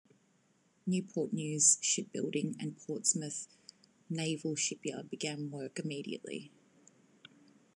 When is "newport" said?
0.87-1.31